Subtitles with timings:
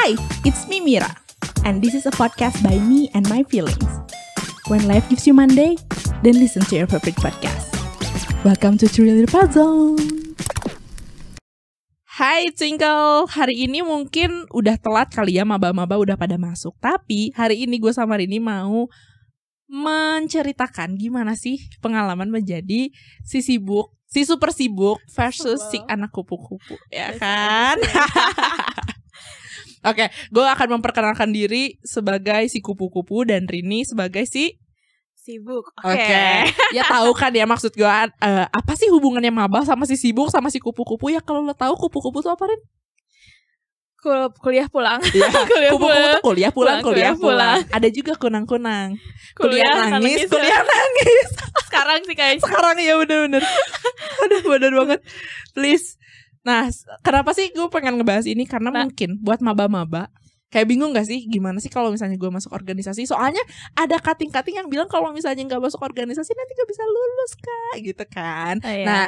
[0.00, 0.16] Hi,
[0.48, 1.12] it's me Mira,
[1.68, 3.84] and this is a podcast by me and my feelings.
[4.64, 5.76] When life gives you Monday,
[6.24, 7.68] then listen to your favorite podcast.
[8.40, 10.00] Welcome to Thriller Puzzle.
[12.16, 16.72] Hai Twinkle, hari ini mungkin udah telat kali ya maba-maba udah pada masuk.
[16.80, 18.88] Tapi hari ini gue sama Rini mau
[19.68, 22.88] menceritakan gimana sih pengalaman menjadi
[23.20, 27.76] si sibuk, si super sibuk versus si anak kupu-kupu, ya kan?
[29.80, 34.60] Oke, gue akan memperkenalkan diri sebagai si kupu-kupu dan Rini sebagai si
[35.16, 35.72] sibuk.
[35.80, 36.48] Oke.
[36.76, 40.48] ya tahu kan ya maksud gue uh, apa sih hubungannya maba sama si sibuk sama
[40.52, 42.60] si kupu-kupu ya kalau lo tahu kupu-kupu tuh apa Rin?
[44.00, 45.00] Kul kuliah pulang.
[45.12, 46.12] Ya, kuliah kupu-kupu pulang.
[46.16, 47.58] tuh kuliah pulang, Pulang, kuliah kuliah pulang.
[47.68, 48.96] Ada juga kunang-kunang.
[49.36, 51.28] Kuliah, Kuliah nangis, nangis, kuliah nangis.
[51.68, 52.40] Sekarang sih kayaknya.
[52.40, 53.42] Sekarang ya bener-bener.
[54.24, 55.00] Aduh bener banget.
[55.52, 56.00] Please.
[56.40, 56.68] Nah,
[57.00, 58.48] kenapa sih gue pengen ngebahas ini?
[58.48, 58.88] Karena Nah.
[58.88, 60.08] mungkin buat maba-maba
[60.50, 63.06] kayak bingung gak sih gimana sih kalau misalnya gue masuk organisasi?
[63.06, 63.38] Soalnya
[63.72, 68.04] ada kating-kating yang bilang kalau misalnya nggak masuk organisasi nanti gak bisa lulus kak, gitu
[68.10, 68.54] kan?
[68.64, 68.84] Oh, iya.
[68.84, 69.04] Nah,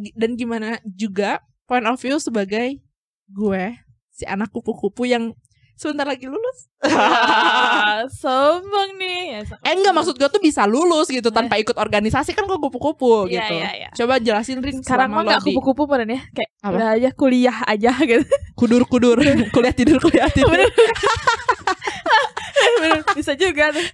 [0.00, 2.80] gi- dan gimana juga point of view sebagai
[3.28, 3.64] gue
[4.10, 5.36] si anak kupu-kupu yang
[5.80, 6.68] sebentar lagi lulus.
[8.20, 9.20] Sombong nih.
[9.30, 9.64] Ya, sombong.
[9.64, 13.48] eh enggak maksud gue tuh bisa lulus gitu tanpa ikut organisasi kan gue kupu-kupu Iya,
[13.48, 13.54] gitu.
[13.56, 13.88] iya, iya.
[13.96, 16.20] Coba jelasin Rin Sekarang mah lo gak di kupu-kupu beneran ya.
[16.30, 16.70] Kayak Apa?
[16.70, 18.24] udah aja kuliah aja gitu.
[18.52, 19.16] kudur-kudur
[19.48, 20.52] kuliah tidur kuliah tidur.
[23.16, 23.84] Bisa juga tuh.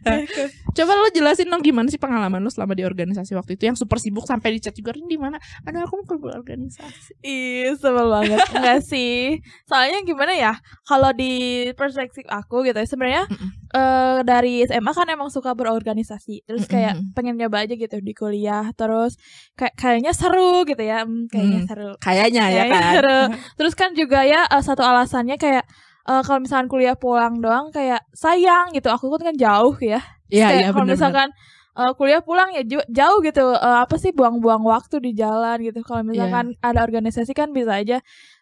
[0.76, 3.96] Coba lo jelasin dong gimana sih pengalaman lo selama di organisasi waktu itu yang super
[3.96, 5.40] sibuk sampai di chat juga di mana?
[5.64, 7.16] Ada aku mau organisasi.
[7.24, 8.44] Ih, sebel banget.
[8.52, 9.40] Enggak sih.
[9.64, 10.52] Soalnya gimana ya?
[10.84, 13.48] Kalau di perspektif aku gitu ya, sebenarnya Mm-mm.
[13.72, 16.44] eh, dari SMA kan emang suka berorganisasi.
[16.44, 17.16] Terus kayak Mm-mm.
[17.16, 18.68] pengen nyoba aja gitu di kuliah.
[18.76, 19.16] Terus
[19.56, 21.08] kayak kayaknya seru gitu ya.
[21.08, 21.90] Hmm, kayaknya seru.
[21.98, 22.92] Kayaknya ya Kayaknya kan.
[23.00, 23.20] seru.
[23.56, 25.64] Terus kan juga ya eh, satu alasannya kayak
[26.06, 28.88] eh, kalau misalkan kuliah pulang doang kayak sayang gitu.
[28.90, 30.00] Aku kan kan jauh ya.
[30.30, 31.28] Iya Kayak iya kalau misalkan
[31.76, 33.44] eh, kuliah pulang ya jauh gitu.
[33.54, 35.82] Eh, apa sih buang-buang waktu di jalan gitu.
[35.82, 37.98] Kalau misalkan ada organisasi kan bisa aja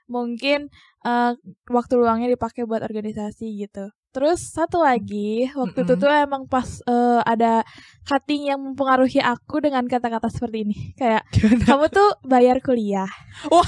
[0.07, 0.69] mungkin
[1.05, 1.33] eh,
[1.73, 3.91] waktu luangnya dipakai buat organisasi gitu.
[4.15, 6.03] Terus satu lagi waktu itu Mm-mm.
[6.03, 7.67] tuh emang pas eh, ada
[8.05, 11.25] cutting yang mempengaruhi aku dengan kata-kata seperti ini kayak
[11.65, 13.09] kamu tuh bayar kuliah
[13.49, 13.65] Wow.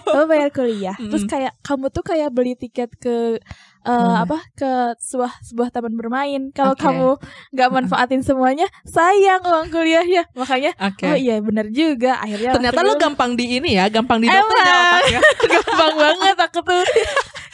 [0.00, 1.28] kamu bayar kuliah terus Mm.
[1.28, 3.36] kayak kamu tuh kayak beli tiket ke eh,
[3.82, 4.22] Ke mana?
[4.22, 6.80] apa ke sebuah sebuah taman bermain kalau Oke.
[6.80, 7.18] kamu
[7.50, 11.04] nggak manfaatin semuanya sayang uang kuliahnya makanya Oke.
[11.04, 14.46] oh iya bener juga akhirnya Ternyata lo dulu gampang di ini ya, gampang di Emang.
[14.46, 15.20] otaknya.
[15.52, 16.80] gampang banget aku tuh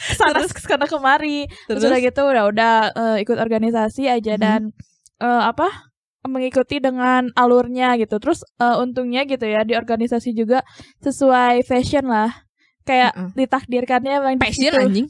[0.07, 1.89] ke sana ke sana kemari terus, Terus?
[1.91, 4.41] udah gitu udah udah eh, ikut organisasi aja Mhm.
[4.41, 4.61] dan
[5.19, 5.67] eh, apa
[6.23, 10.59] mengikuti dengan alurnya gitu terus eh, untungnya gitu ya di organisasi juga
[10.99, 12.31] sesuai fashion lah
[12.83, 13.31] kayak Mm-mm.
[13.35, 14.79] ditakdirkannya emang di Passion situ.
[14.79, 15.07] anjing.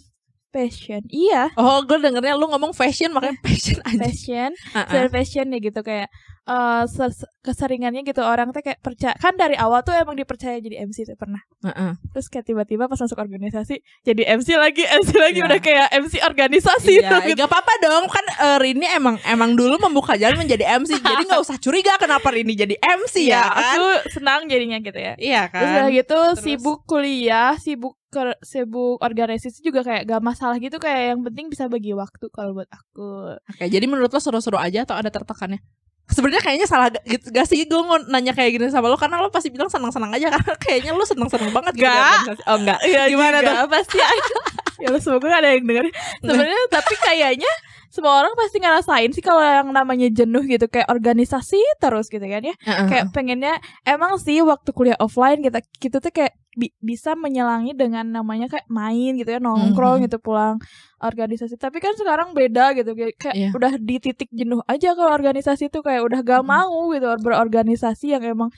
[0.57, 4.01] Fashion iya Oh, gue dengernya lu ngomong fashion makanya passion anjing.
[4.01, 5.05] fashion Uh-uh.
[5.07, 6.09] fashion ya gitu kayak
[6.43, 10.81] eh, ses- keseringannya gitu orang tuh kayak percaya kan dari awal tuh emang dipercaya jadi
[10.81, 11.93] MC tuh pernah Uh-uh.
[12.09, 15.45] terus kayak tiba-tiba pas masuk organisasi jadi MC lagi MC lagi Iya.
[15.45, 17.35] udah kayak MC organisasi Iya, gitu.
[17.35, 21.41] gak apa-apa dong kan eh, Rini emang emang dulu membuka jalan menjadi MC jadi nggak
[21.41, 23.75] usah curiga kenapa Rini jadi MC ya, Iya, kan?
[23.75, 25.73] aku senang jadinya gitu ya Iya terus kan?
[25.75, 26.39] udah gitu Terus?
[26.39, 27.96] sibuk kuliah sibuk
[28.39, 32.69] sibuk organisasi juga kayak gak masalah gitu kayak yang penting bisa bagi waktu kalau buat
[32.71, 35.59] aku Oke, jadi menurut lo seru-seru aja atau ada tertekannya?
[36.07, 39.27] Sebenarnya kayaknya salah gitu, gak sih gue mau nanya kayak gini sama lo karena lo
[39.27, 42.39] pasti bilang senang-senang aja karena kayaknya lo senang-senang banget gitu organisasi.
[42.47, 42.79] Oh enggak.
[43.11, 43.53] Gimana tuh?
[43.67, 43.97] tuh pasti
[44.81, 45.85] ya Allah, semoga gak ada yang denger
[46.23, 47.51] sebenarnya tapi kayaknya
[47.97, 52.39] semua orang pasti ngerasain sih kalau yang namanya jenuh gitu kayak organisasi terus gitu kan
[52.41, 52.85] ya Uh-uh.
[52.85, 58.05] kayak pengennya emang sih waktu kuliah offline kita kita tuh kayak bi- bisa menyelangi dengan
[58.07, 60.05] namanya kayak main gitu ya nongkrong Mhm.
[60.05, 60.61] gitu pulang
[60.97, 63.49] organisasi tapi kan sekarang beda gitu kayak, kayak Iya.
[63.51, 66.47] udah di titik jenuh aja kalau organisasi tuh kayak udah gak Mhm.
[66.47, 68.49] mau gitu berorganisasi yang emang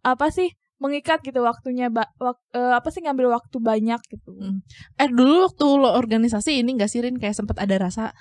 [0.00, 4.62] apa sih mengikat gitu waktunya ba- wak- eh, apa sih ngambil waktu banyak gitu Hmm.
[4.94, 8.14] Eh dulu waktu lo organisasi ini gak sih Rin kayak sempet ada rasa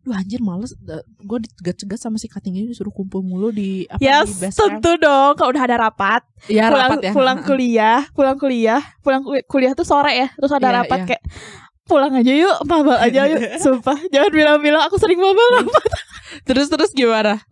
[0.00, 0.72] Duh anjir males.
[1.20, 5.36] Gue dicegat-cegat sama si cutting ini disuruh kumpul mulu di apa ya di tentu dong
[5.36, 6.24] kalau udah ada rapat.
[6.46, 7.12] Iya pulang rapat ya.
[7.12, 11.06] pulang kuliah pulang kuliah pulang kul- kuliah tuh sore ya terus ada Iya, rapat iya.
[11.06, 11.22] kayak
[11.84, 13.40] pulang aja yuk mabal aja yuk.
[13.64, 15.80] Sumpah jangan bilang-bilang aku sering mabal apa
[16.46, 17.42] Terus-terus gimana?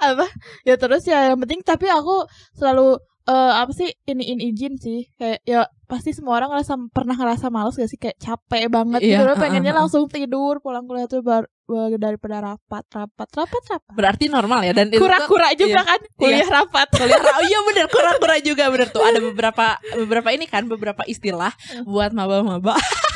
[0.00, 0.24] apa?
[0.64, 2.24] Ya terus ya yang penting tapi aku
[2.56, 3.88] selalu eh apa sih?
[4.04, 5.08] Iniin izin sih.
[5.16, 7.96] Kayak ya pasti semua orang ngerasa pernah ngerasa males gak sih?
[7.96, 9.80] Kayak capek banget Iya, gitu uh-uh, pengennya uh-uh.
[9.84, 13.92] langsung tidur pulang kuliah tuh bar, bar- daripada rapat rapat rapat rapat.
[13.92, 15.88] Berarti normal ya dan itu tuh- kura-kura juga iya.
[15.88, 16.86] kan kuliah rapat.
[16.92, 17.86] Kuliah ra- oh iya bener.
[17.94, 19.00] Kura-kura juga bener tuh.
[19.00, 19.66] Ada beberapa
[19.96, 21.52] beberapa ini kan beberapa istilah
[21.84, 22.76] buat maba-maba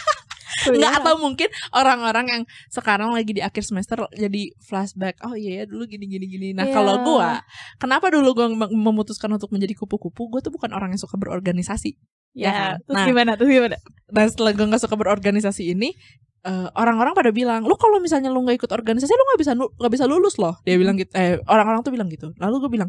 [0.66, 5.20] Nggak atau mungkin orang-orang yang sekarang lagi di akhir semester jadi flashback.
[5.22, 6.49] Oh iya ya dulu gini gini gini.
[6.52, 6.75] Nah, Iya.
[6.75, 7.43] kalau gua
[7.76, 10.28] kenapa dulu gua mem- memutuskan untuk menjadi kupu-kupu?
[10.28, 11.94] Gua tuh bukan orang yang suka berorganisasi.
[12.37, 12.75] Ya Ya, kan?
[12.84, 13.06] terus Nah.
[13.06, 13.31] gimana?
[13.34, 13.76] Terus gimana?
[14.06, 15.94] Dan setelah gua nggak suka berorganisasi ini
[16.38, 19.93] eh, orang-orang pada bilang, lu kalau misalnya lu nggak ikut organisasi, lu nggak bisa nggak
[19.93, 20.55] bisa lulus loh.
[20.62, 21.10] Dia bilang gitu.
[21.12, 22.31] Eh, orang-orang tuh bilang gitu.
[22.38, 22.88] Lalu gue bilang,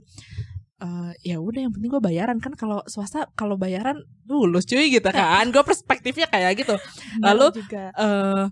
[0.79, 5.03] eh ya udah yang penting gue bayaran kan kalau swasta kalau bayaran lulus cuy gitu
[5.05, 6.75] kan gue perspektifnya kayak gitu
[7.19, 7.83] Lalu, Benar juga.
[7.93, 8.43] eh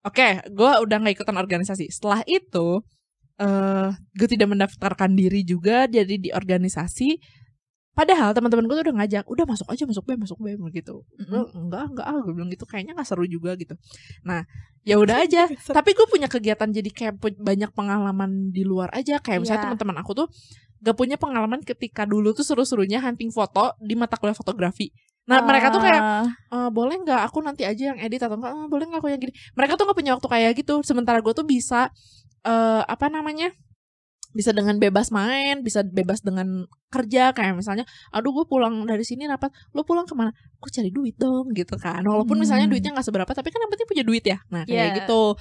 [0.00, 1.88] oke, gue udah nggak ikutan organisasi.
[1.88, 2.80] Setelah itu,
[3.36, 7.16] eh gue tidak mendaftarkan diri juga jadi di organisasi.
[7.90, 11.04] Padahal teman-teman gue tuh udah ngajak, udah masuk aja, masuk B, masuk B gitu.
[11.20, 13.74] Gue enggak, enggak, ah, gue bilang gitu, kayaknya nggak seru juga gitu.
[14.24, 14.46] Nah,
[14.84, 15.44] ya udah aja.
[15.50, 19.18] Tapi gue punya kegiatan jadi kayak banyak pengalaman di luar aja.
[19.18, 19.66] Kayak misalnya Iya.
[19.72, 20.26] teman-teman aku tuh
[20.80, 24.88] gak punya pengalaman ketika dulu tuh seru-serunya hunting foto di mata kuliah fotografi.
[25.28, 26.02] Nah, mereka tuh kayak
[26.50, 29.20] "Eh, boleh nggak aku nanti aja yang edit atau enggak "Eh, boleh nggak aku yang
[29.20, 29.30] gini?
[29.54, 30.74] Mereka tuh nggak punya waktu kayak gitu.
[30.82, 31.92] Sementara gue tuh bisa
[32.42, 33.52] eh apa namanya
[34.30, 37.30] bisa dengan bebas main bisa bebas dengan kerja.
[37.30, 39.52] Kayak misalnya aduh gue pulang dari sini rapat.
[39.70, 40.32] Lo pulang ke mana?
[40.58, 42.02] Gue cari duit dong gitu kan.
[42.02, 42.72] Walaupun misalnya Hmm.
[42.74, 44.38] duitnya nggak seberapa tapi kan yang penting punya duit ya.
[44.50, 44.96] Nah kayak Iya.
[45.04, 45.36] gitu.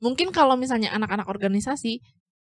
[0.00, 2.00] Mungkin kalau misalnya anak-anak organisasi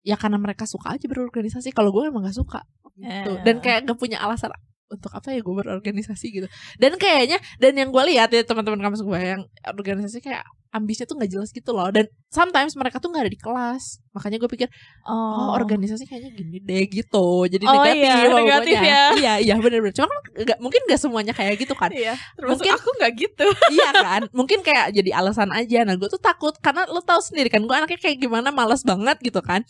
[0.05, 2.61] ya karena mereka suka aja berorganisasi kalau gue emang gak suka
[2.95, 3.31] gitu.
[3.35, 3.41] Eh.
[3.41, 4.53] dan kayak gak punya alasan
[4.85, 6.47] untuk apa ya gue berorganisasi gitu.
[6.77, 11.15] Dan kayaknya dan yang gue lihat ya teman-teman kampus gue yang organisasi kayak ambisnya tuh
[11.15, 11.87] nggak jelas gitu loh.
[11.89, 14.03] Dan sometimes mereka tuh nggak ada di kelas.
[14.13, 14.67] Makanya gue pikir
[15.07, 17.47] oh, organisasi kayaknya gini deh gitu.
[17.47, 19.01] Jadi Oh, negatif iya, negatif ya.
[19.17, 21.89] iya iya benar-benar cuma kan nggak mungkin nggak semuanya kayak gitu kan.
[21.89, 23.47] Iya, Mungkin- aku nggak gitu.
[23.75, 24.21] iya kan?
[24.35, 25.81] Mungkin kayak jadi alasan aja.
[25.87, 29.17] Nah gue tuh takut karena lo tahu sendiri kan gue anaknya kayak gimana malas banget
[29.23, 29.65] gitu kan.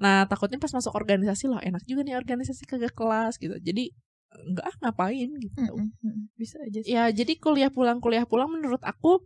[0.00, 3.58] Nah takutnya pas masuk organisasi loh enak juga nih organisasi kagak kelas gitu.
[3.58, 3.90] Jadi
[4.42, 5.60] enggak ah, ngapain gitu.
[6.34, 6.90] Bisa aja sih.
[6.90, 9.22] Ya jadi kuliah pulang kuliah pulang menurut aku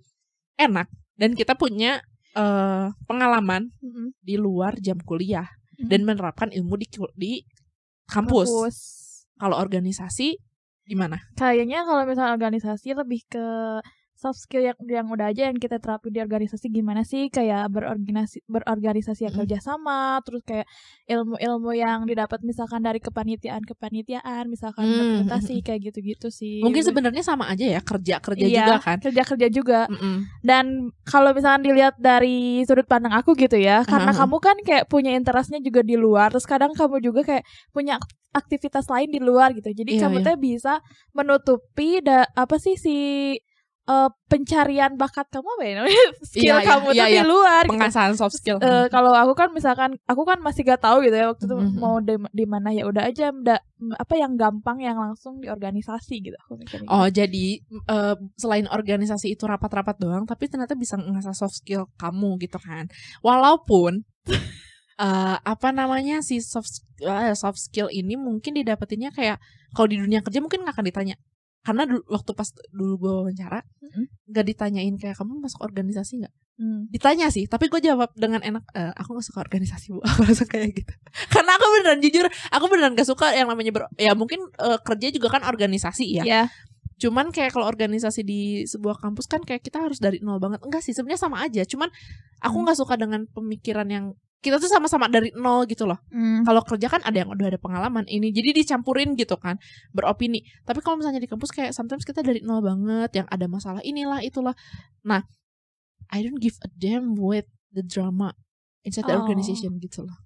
[0.60, 2.02] enak dan kita punya
[2.36, 4.12] eh, pengalaman Mm-mm.
[4.20, 5.86] di luar jam kuliah Mm.
[5.94, 7.32] dan menerapkan ilmu di di
[8.10, 8.50] kampus.
[8.50, 8.76] Kampus.
[9.38, 10.34] Kalau organisasi
[10.82, 11.22] gimana?
[11.38, 13.46] Kayaknya kalau misalnya organisasi lebih ke
[14.18, 18.42] soft skill yang yang udah aja yang kita terapin di organisasi gimana sih kayak berorganisasi
[18.44, 19.40] berorganisasi yang Mm.
[19.40, 20.66] kerjasama terus kayak
[21.06, 27.22] ilmu-ilmu yang didapat misalkan dari kepanitiaan kepanitiaan misalkan Mm, dokumentasi kayak gitu-gitu sih Mungkin sebenarnya
[27.22, 28.98] sama aja ya kerja kerja Iya, juga kan.
[28.98, 30.26] kerja-kerja juga Mm-mm.
[30.40, 30.64] dan
[31.04, 34.18] kalau misalkan dilihat dari sudut pandang aku gitu ya karena Aha.
[34.18, 38.10] kamu kan kayak punya interestnya juga di luar terus kadang kamu juga kayak punya ak-
[38.34, 40.26] aktivitas lain di luar gitu jadi Iya, kamu iya.
[40.26, 40.74] tuh bisa
[41.12, 42.96] menutupi da apa sih si
[43.88, 47.24] eh, pencarian bakat kamu apa ya namanya skill Iya, iya, kamu iya, tuh di iya.
[47.24, 47.72] luar gitu.
[47.72, 48.58] Pengasahan soft skill.
[48.58, 51.74] Eh, kalau aku kan misalkan aku kan masih gak tahu gitu ya waktu itu Mhm.
[51.74, 53.64] mau di, di mana ya udah aja da-
[53.94, 59.32] apa yang gampang yang langsung di organisasi gitu aku mikirnya Oh jadi eh, selain organisasi
[59.32, 62.86] itu rapat-rapat doang, tapi ternyata bisa ngasah soft skill kamu gitu kan.
[63.22, 64.04] Walaupun
[64.98, 69.38] eh, apa namanya si soft eh, soft skill ini mungkin didapetinnya kayak
[69.70, 71.16] kalau di dunia kerja mungkin nggak akan ditanya.
[71.68, 74.32] Karena dulu, waktu pas dulu gue wawancara Mhm.
[74.32, 76.32] nggak ditanyain kayak kamu masuk organisasi nggak?
[76.56, 76.88] Hmm.
[76.88, 78.64] Ditanya sih, tapi gue jawab dengan enak.
[78.72, 80.92] "Eh, aku nggak suka organisasi bu, aku langsung kayak gitu.
[81.28, 85.12] Karena aku beneran jujur, aku beneran gak suka yang namanya ber, ya mungkin eh, kerja
[85.12, 86.24] juga kan organisasi ya.
[86.24, 86.42] ya
[86.98, 90.58] Cuman kayak kalau organisasi di sebuah kampus kan kayak kita harus dari nol banget.
[90.66, 91.62] Enggak sih, sebenarnya sama aja.
[91.62, 91.94] Cuman
[92.42, 92.64] aku Hmm.
[92.66, 94.06] nggak suka dengan pemikiran yang
[94.38, 95.98] kita tuh sama-sama dari nol gitu loh.
[96.14, 96.46] Hmm.
[96.46, 99.58] Kalau kerja kan ada yang udah ada pengalaman ini, jadi dicampurin gitu kan,
[99.90, 100.46] beropini.
[100.62, 104.22] Tapi kalau misalnya di kampus kayak sometimes kita dari nol banget, yang ada masalah inilah
[104.22, 104.54] itulah.
[105.02, 105.26] Nah,
[106.08, 108.32] I don't give a damn with the drama
[108.86, 109.26] inside the Oh.
[109.26, 110.16] organization gitu loh.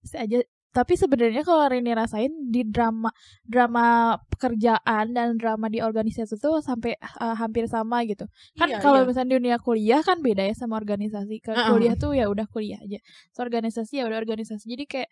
[0.00, 0.40] bisa aja
[0.70, 3.10] tapi sebenarnya kalau Rini rasain di drama
[3.42, 9.02] drama pekerjaan dan drama di organisasi itu sampai uh, hampir sama gitu kan Iya, kalau
[9.02, 9.06] iya.
[9.10, 11.74] misalnya di dunia kuliah kan beda ya sama organisasi ke Uh-uh.
[11.74, 13.02] kuliah tuh ya udah kuliah aja
[13.34, 15.10] so organisasi ya udah organisasi jadi kayak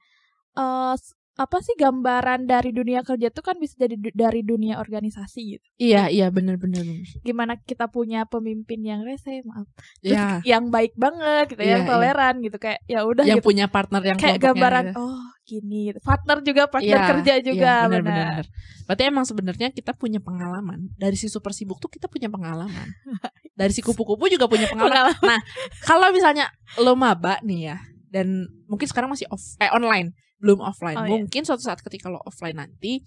[0.54, 0.94] uh,
[1.38, 5.66] apa sih gambaran dari dunia kerja tuh kan bisa jadi du- dari dunia organisasi gitu
[5.78, 6.82] Iya, iya bener-bener.
[7.20, 11.82] gimana kita punya pemimpin yang rese maaf terus Ya, yang baik banget gitu Iya, yang
[11.82, 11.88] iya.
[11.88, 14.98] toleran gitu kayak ya udah yang gitu punya partner yang kayak gambaran gitu.
[14.98, 15.98] oh gini gitu.
[16.02, 18.44] partner juga partner Iya, kerja juga iya, benar, benar benar.
[18.84, 20.90] Berarti emang sebenarnya kita punya pengalaman.
[20.94, 22.88] Dari si super sibuk tuh kita punya pengalaman.
[23.54, 25.12] Dari si kupu-kupu juga punya pengalaman.
[25.14, 25.40] Pengalaman.
[25.80, 27.76] Kalau misalnya lo maba nih ya,
[28.06, 28.28] dan
[28.64, 30.94] mungkin sekarang masih off, eh online, belum offline.
[30.94, 31.10] Oh, iya.
[31.12, 33.02] mungkin suatu saat ketika lo offline nanti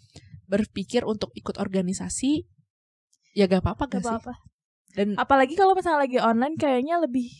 [0.46, 2.44] berpikir untuk ikut organisasi,
[3.32, 4.10] ya gak apa-apa Gak gak sih?
[4.12, 4.34] apa-apa
[4.92, 7.32] Dan apalagi kalau misalnya lagi online kayaknya lebih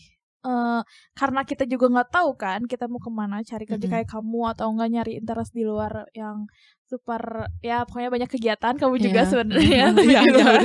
[0.42, 0.80] eh,
[1.12, 3.92] karena kita juga nggak tahu kan kita mau ke mana cari kerja Mm-mm.
[3.94, 6.48] kayak kamu atau enggak nyari interest di luar yang
[6.82, 7.20] super
[7.60, 9.28] ya pokoknya banyak kegiatan kamu juga Iya.
[9.28, 9.84] sebenarnya.
[10.00, 10.32] Iya, iya, luar.
[10.32, 10.62] bener.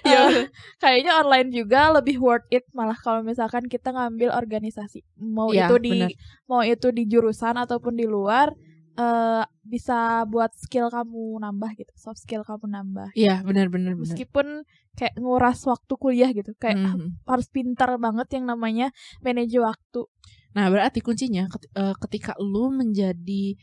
[0.00, 0.46] Iya, Eh, bener.
[0.78, 5.74] kayaknya online juga lebih worth it malah kalau misalkan kita ngambil organisasi mau Iya, itu
[5.80, 6.10] di bener.
[6.46, 8.54] mau itu di jurusan ataupun di luar
[8.98, 14.02] eh bisa buat skill kamu nambah gitu soft skill kamu nambah Iya, benar benar benar.
[14.02, 14.66] meskipun
[14.98, 17.22] kayak nguras waktu kuliah gitu kayak Mhm.
[17.30, 18.90] harus pintar banget yang namanya
[19.22, 20.10] manage waktu
[20.58, 23.54] Nah, berarti kuncinya eh, ketika lu menjadi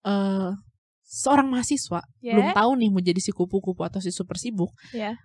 [0.00, 0.52] eh
[1.04, 5.18] seorang mahasiswa, ya belum tahu nih mau jadi si kupu-kupu atau si super sibuk, ya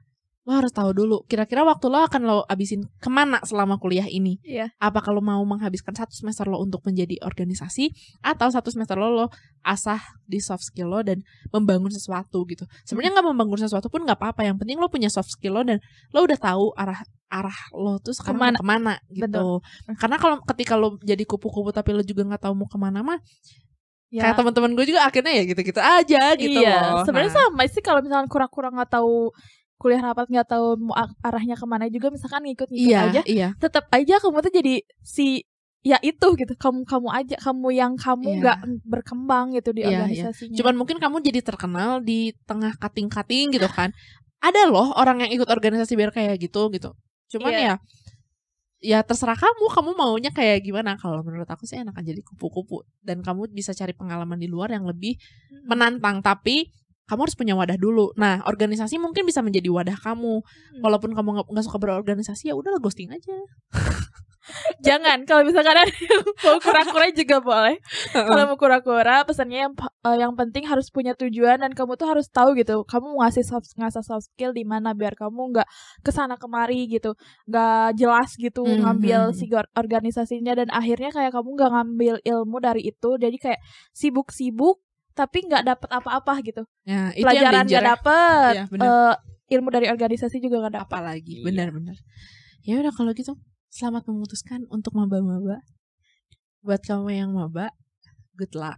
[0.46, 4.38] lo harus tahu dulu kira-kira waktu lo akan lo abisin ke mana selama kuliah ini.
[4.46, 4.70] Iya.
[4.78, 7.90] Apa kalau mau menghabiskan satu semester lo untuk menjadi organisasi
[8.22, 9.25] atau satu semester lo lo
[9.66, 9.98] asah
[10.30, 12.62] di soft skill lo dan membangun sesuatu gitu.
[12.86, 14.46] Sebenarnya nggak membangun sesuatu pun nggak apa-apa.
[14.46, 15.82] Yang penting lo punya soft skill lo dan
[16.14, 17.02] lo udah tahu arah
[17.34, 18.58] arah lo tuh sekarang Ke mana.
[18.62, 19.66] ke mana gitu.
[19.98, 23.18] Karena kalau ketika lo jadi kupu-kupu tapi lo juga nggak tahu mau ke mana mah
[24.14, 27.04] ya kayak teman-teman gue juga akhirnya ya gitu-gitu aja gitu iya loh.
[27.04, 29.34] sebenarnya Nah, sama sih kalau misalkan kurang-kurang nggak tahu
[29.75, 33.50] kuliah rapat nggak tahu mau arahnya ke mana juga misalkan ngikut-ngikut iya, aja iya.
[33.60, 35.44] tetap aja kamu tuh jadi si
[35.86, 38.39] ya itu gitu kamu kamu aja kamu yang kamu Iya.
[38.41, 38.58] nggak
[38.89, 39.98] berkembang gitu di Iya, iya.
[40.01, 43.94] organisasinya Cuman mungkin kamu jadi terkenal di tengah kating-kating gitu kan.
[44.41, 46.98] Ada loh orang yang ikut organisasi biar kayak gitu gitu.
[47.29, 47.62] Cuman Iya.
[47.62, 47.75] ya
[48.86, 50.94] ya terserah kamu, kamu maunya kayak gimana.
[50.98, 54.86] Kalau menurut aku sih enakan jadi kupu-kupu dan kamu bisa cari pengalaman di luar yang
[54.89, 55.70] lebih Hmm.
[55.70, 56.70] menantang tapi
[57.06, 58.12] kamu harus punya wadah dulu.
[58.18, 60.42] Nah, organisasi mungkin bisa menjadi wadah kamu.
[60.42, 60.82] Hmm.
[60.82, 63.36] Walaupun kamu nggak suka berorganisasi ya udah ghosting aja.
[64.86, 67.82] jangan kalau misalkan ada yang mau kura-kura juga boleh
[68.14, 69.74] kalau mau kura-kura pesannya yang
[70.06, 73.74] eh, yang penting harus punya tujuan dan kamu tuh harus tahu gitu kamu ngasih soft
[73.74, 75.68] ngasah soft skill di mana biar kamu nggak
[76.06, 77.18] ke sana kemari gitu
[77.50, 78.82] nggak jelas gitu Mhm.
[78.86, 83.62] ngambil si or- organisasinya dan akhirnya kayak kamu nggak ngambil ilmu dari itu jadi kayak
[83.98, 84.85] sibuk-sibuk
[85.15, 86.63] tapi nggak dapet apa-apa gitu.
[86.84, 87.84] Ya, itu pelajaran nggak
[88.53, 88.86] Iya, benar.
[88.86, 89.13] eh,
[89.55, 90.91] ilmu dari organisasi juga nggak dapet.
[90.91, 91.45] Apa lagi Iya.
[91.48, 91.98] benar-benar
[92.65, 93.38] ya udah kalau gitu
[93.72, 95.63] selamat memutuskan untuk maba-maba.
[96.62, 97.72] Buat kamu yang maba
[98.36, 98.77] good luck.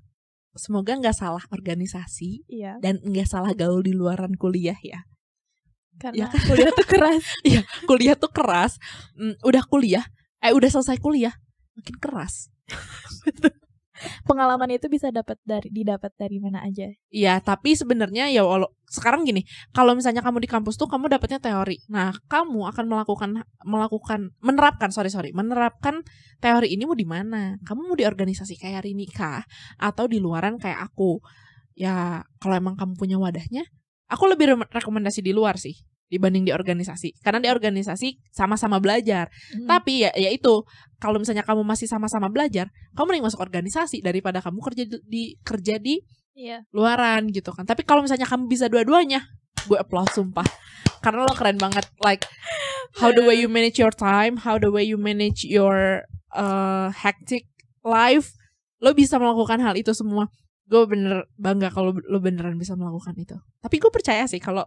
[0.53, 2.77] Semoga nggak salah organisasi iya.
[2.81, 5.05] dan nggak salah gaul di luaran kuliah ya.
[5.97, 6.27] Karena Ya.
[6.29, 6.41] kan?
[6.53, 7.23] kuliah tuh keras.
[7.89, 8.77] Kuliah tuh keras.
[9.17, 10.05] Mm, udah kuliah
[10.37, 11.33] eh udah selesai kuliah
[11.73, 12.53] makin keras
[14.27, 19.27] pengalaman itu bisa dapat dari didapat dari mana aja Iya, tapi sebenarnya ya walau sekarang
[19.27, 19.43] gini,
[19.75, 21.83] kalau misalnya kamu di kampus tuh kamu dapatnya teori.
[21.91, 23.29] Nah, kamu akan melakukan
[23.67, 26.07] melakukan menerapkan sorry sorry menerapkan
[26.39, 27.59] teori ini mau di mana?
[27.67, 29.43] Kamu mau di organisasi kayak Rini kah?
[29.75, 31.19] Atau di luaran kayak aku?
[31.75, 33.67] Ya, kalau emang kamu punya wadahnya,
[34.07, 35.75] aku lebih re- rekomendasi di luar sih
[36.07, 37.19] dibanding di organisasi.
[37.19, 39.27] Karena di organisasi sama-sama belajar.
[39.53, 39.67] Hmm.
[39.67, 40.63] Tapi ya, ya itu
[40.97, 45.23] kalau misalnya kamu masih sama-sama belajar, kamu mending masuk organisasi daripada kamu kerja di, di
[45.43, 46.01] kerja di
[46.37, 47.67] iya luaran gitu kan.
[47.67, 49.27] Tapi kalau misalnya kamu bisa dua-duanya,
[49.67, 50.47] gue applause sumpah.
[51.03, 51.85] Karena lo keren banget.
[52.01, 52.25] Like
[52.97, 57.45] how the way you manage your time, how the way you manage your uh, hectic
[57.83, 58.33] life,
[58.81, 60.31] lo bisa melakukan hal itu semua.
[60.67, 63.37] Gue bener bangga kalau lo beneran bisa melakukan itu.
[63.61, 64.65] Tapi gue percaya sih kalau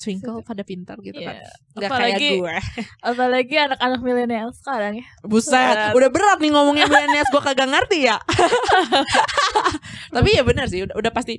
[0.00, 1.36] Twinkle pada pintar gitu kan.
[1.36, 1.44] Iya.
[1.76, 2.56] Gak kayak Apalagi- gue.
[3.12, 8.16] apalagi anak-anak milenial sekarang ya Buset, udah berat nih ngomongin millennials gue kagak ngerti ya.
[10.16, 11.36] Tapi ya benar sih, udah, udah pasti.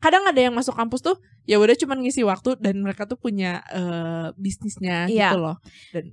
[0.00, 3.60] Kadang ada yang masuk kampus tuh ya udah cuman ngisi waktu dan mereka tuh punya
[3.68, 5.32] eh, bisnisnya Iya.
[5.32, 5.56] gitu loh.
[5.92, 6.04] Dan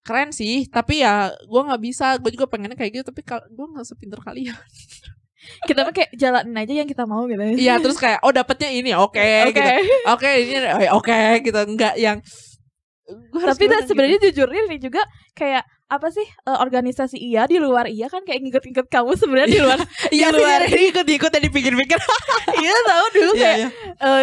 [0.00, 2.16] keren sih, tapi ya gue nggak bisa.
[2.20, 4.52] Gue juga pengennya kayak gitu, tapi gue nggak sepinter kalian.
[5.64, 8.90] kita mah kayak jalanin aja yang kita mau gitu Iya, terus kayak oh dapetnya ini,
[8.94, 9.70] oke, oke gitu.
[10.10, 10.56] Oke, ini
[10.90, 12.18] oh, oke gitu, enggak yang
[13.32, 14.98] tapi sebenarnya jujur ini juga
[15.38, 19.60] kayak apa sih eh, organisasi iya di luar iya kan kayak ngikut-ngikut kamu sebenarnya di
[19.62, 19.94] luar gitu.
[20.18, 20.60] Iya di luar.
[20.66, 21.98] ikut-ikut ya dipikir-pikir.
[22.66, 23.68] iya tahu dulu Iya, kayak iya.
[24.02, 24.22] eh,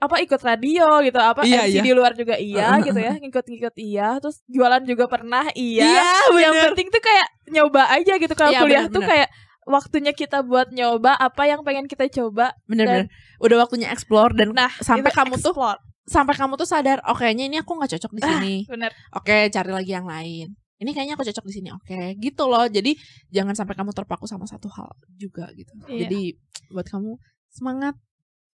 [0.00, 1.82] apa ikut radio gitu apa Iya, MC iya.
[1.84, 5.84] di luar juga iya gitu ya ngikut-ngikut iya terus jualan juga pernah iya
[6.32, 9.10] Iya, yang penting tuh kayak nyoba aja gitu kalau Iya, kuliah bener, tuh bener.
[9.12, 9.28] kayak
[9.66, 13.06] waktunya kita buat nyoba apa yang pengen kita coba Bener-bener.
[13.38, 15.54] Udah waktunya explore dan nah sampai kamu tuh
[16.02, 18.54] sampai kamu tuh sadar, oke kayaknya ini aku nggak cocok di sini.
[18.66, 20.50] bener Oke, cari lagi yang lain.
[20.82, 21.68] Ini kayaknya aku cocok di sini.
[21.70, 22.66] Oke, gitu loh.
[22.66, 22.98] Jadi
[23.30, 25.70] jangan sampai kamu terpaku sama satu hal juga gitu.
[25.86, 26.10] Iya.
[26.10, 26.34] Jadi
[26.74, 27.22] buat kamu
[27.54, 27.94] semangat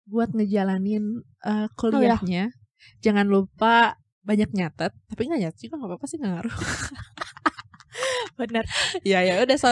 [0.07, 2.55] buat ngejalanin eh, kuliahnya.
[3.03, 6.57] Jangan lupa banyak nyatet, tapi nggak nyatet juga nggak apa-apa sih nggak ngaruh.
[8.41, 8.65] bener
[9.05, 9.71] ya ya udah so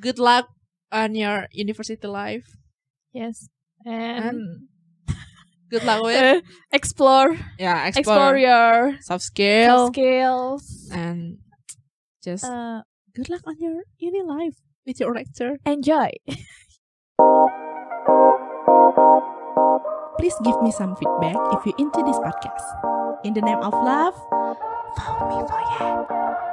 [0.00, 0.48] good luck
[0.92, 2.46] on your university life.
[3.12, 3.48] yes
[3.84, 4.68] and
[5.70, 6.40] Good luck with eh,
[6.72, 11.38] explore Yeah, explore explore, your soft skill soft skills and
[12.24, 12.80] just Uh,
[13.14, 14.56] good luck on your uni life
[14.88, 15.60] with your rector.
[15.68, 16.08] enjoy.
[20.18, 22.64] Please give me some feedback if you're into this podcast.
[23.24, 24.14] In the name of love,
[24.96, 26.47] follow me for yeah.